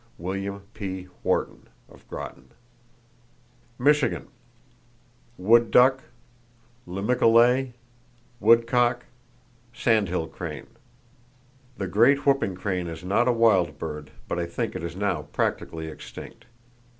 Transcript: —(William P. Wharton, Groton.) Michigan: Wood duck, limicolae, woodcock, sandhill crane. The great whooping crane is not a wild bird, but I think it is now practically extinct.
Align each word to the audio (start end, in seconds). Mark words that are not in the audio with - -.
—(William 0.17 0.63
P. 0.73 1.09
Wharton, 1.21 1.67
Groton.) 2.09 2.53
Michigan: 3.77 4.29
Wood 5.37 5.69
duck, 5.69 6.05
limicolae, 6.87 7.73
woodcock, 8.39 9.05
sandhill 9.73 10.25
crane. 10.29 10.65
The 11.77 11.85
great 11.85 12.25
whooping 12.25 12.55
crane 12.55 12.87
is 12.87 13.03
not 13.03 13.27
a 13.27 13.31
wild 13.31 13.77
bird, 13.77 14.09
but 14.27 14.39
I 14.39 14.47
think 14.47 14.75
it 14.75 14.81
is 14.83 14.95
now 14.95 15.21
practically 15.31 15.85
extinct. 15.85 16.45